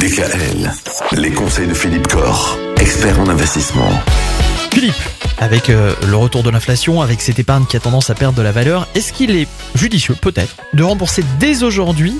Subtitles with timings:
[0.00, 0.72] DKL,
[1.12, 3.90] les conseils de Philippe Corr, expert en investissement.
[4.72, 4.94] Philippe,
[5.36, 8.40] avec euh, le retour de l'inflation, avec cette épargne qui a tendance à perdre de
[8.40, 12.16] la valeur, est-ce qu'il est judicieux, peut-être, de rembourser dès aujourd'hui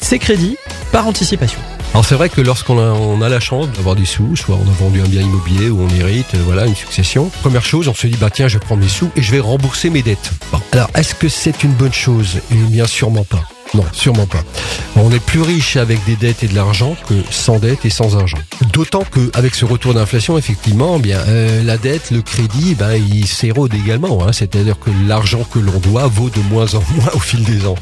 [0.00, 0.56] ses crédits
[0.92, 1.58] par anticipation?
[1.92, 4.70] Alors c'est vrai que lorsqu'on a, on a la chance d'avoir des sous, soit on
[4.70, 7.32] a vendu un bien immobilier ou on hérite, euh, voilà, une succession.
[7.40, 9.40] Première chose, on se dit bah tiens, je vais prendre mes sous et je vais
[9.40, 10.30] rembourser mes dettes.
[10.52, 12.38] Bon, alors est-ce que c'est une bonne chose?
[12.52, 13.42] Eh bien sûrement pas.
[13.74, 14.42] Non, sûrement pas.
[14.96, 18.16] On est plus riche avec des dettes et de l'argent que sans dette et sans
[18.16, 18.38] argent.
[18.72, 24.24] D'autant qu'avec ce retour d'inflation, effectivement, euh, la dette, le crédit, ben, il s'érode également.
[24.24, 24.32] Hein.
[24.32, 27.74] C'est-à-dire que l'argent que l'on doit vaut de moins en moins au fil des ans.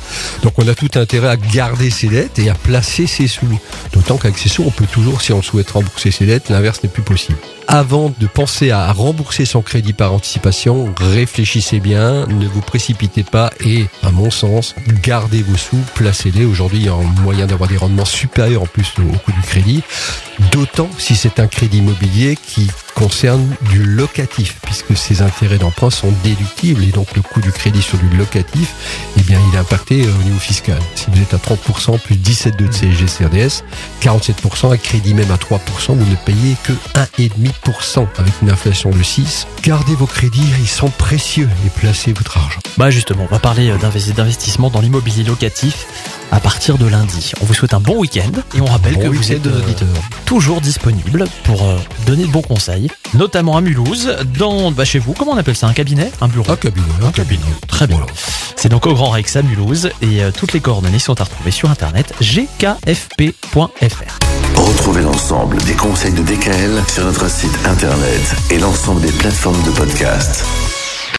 [0.43, 3.61] Donc on a tout intérêt à garder ses dettes et à placer ses sous.
[3.93, 6.91] D'autant qu'avec ses sous, on peut toujours, si on souhaite rembourser ses dettes, l'inverse n'est
[6.91, 7.37] plus possible
[7.73, 13.51] avant de penser à rembourser son crédit par anticipation, réfléchissez bien, ne vous précipitez pas
[13.65, 16.45] et, à mon sens, gardez vos sous, placez-les.
[16.45, 19.41] Aujourd'hui, il y a un moyen d'avoir des rendements supérieurs en plus au coût du
[19.41, 19.83] crédit,
[20.51, 22.71] d'autant si c'est un crédit immobilier qui
[23.03, 27.83] concerne du locatif, puisque ces intérêts d'emprunt sont déductibles et donc le coût du crédit
[27.83, 28.75] sur du locatif,
[29.19, 30.79] eh bien, il est impacté au niveau fiscal.
[30.95, 33.65] Si vous êtes à 30% plus 17 de CSG CRDS,
[34.03, 35.59] 47% à crédit même à 3%,
[35.97, 39.47] vous ne payez que 1,5% avec une inflation de 6.
[39.65, 42.61] Gardez vos crédits, ils sont précieux et placez votre argent.
[42.79, 45.87] Bah justement, on va parler euh, d'investi- d'investissement dans l'immobilier locatif
[46.33, 47.33] à partir de lundi.
[47.41, 49.63] On vous souhaite un bon week-end et on rappelle Bon que vous êtes aux euh,
[49.63, 49.89] auditeurs.
[50.25, 55.13] toujours disponible pour euh, donner de bons conseils, notamment à Mulhouse, dans bah, chez vous,
[55.13, 56.51] comment on appelle ça, un cabinet, un bureau?
[56.51, 57.43] Un cabinet, un cabinet.
[57.69, 57.99] Très bien.
[57.99, 58.13] Voilà.
[58.57, 61.51] C'est donc au Grand Rex à Mulhouse et euh, toutes les coordonnées sont à retrouver
[61.51, 63.69] sur internet gkfp.fr.
[64.57, 69.71] Retrouvez l'ensemble des conseils de DKL sur notre site internet et l'ensemble des plateformes de
[69.71, 70.45] podcast.